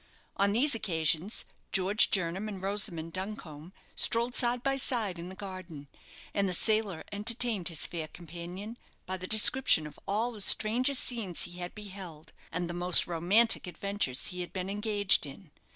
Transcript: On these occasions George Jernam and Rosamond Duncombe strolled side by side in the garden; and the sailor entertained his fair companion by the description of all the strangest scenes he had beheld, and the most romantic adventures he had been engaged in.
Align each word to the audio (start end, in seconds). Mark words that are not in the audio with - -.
On 0.35 0.51
these 0.51 0.73
occasions 0.73 1.45
George 1.71 2.09
Jernam 2.09 2.47
and 2.49 2.59
Rosamond 2.59 3.13
Duncombe 3.13 3.71
strolled 3.95 4.33
side 4.33 4.63
by 4.63 4.75
side 4.75 5.19
in 5.19 5.29
the 5.29 5.35
garden; 5.35 5.87
and 6.33 6.49
the 6.49 6.55
sailor 6.55 7.03
entertained 7.11 7.67
his 7.67 7.85
fair 7.85 8.07
companion 8.07 8.79
by 9.05 9.17
the 9.17 9.27
description 9.27 9.85
of 9.85 9.99
all 10.07 10.31
the 10.31 10.41
strangest 10.41 11.03
scenes 11.03 11.43
he 11.43 11.59
had 11.59 11.75
beheld, 11.75 12.33
and 12.51 12.67
the 12.67 12.73
most 12.73 13.05
romantic 13.05 13.67
adventures 13.67 14.29
he 14.29 14.41
had 14.41 14.51
been 14.51 14.71
engaged 14.71 15.27
in. 15.27 15.51